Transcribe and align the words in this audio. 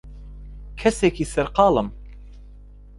کەسێکی 0.79 1.29
سەرقاڵم. 1.33 1.87